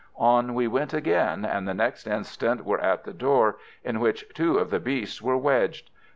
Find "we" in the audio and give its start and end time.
0.55-0.67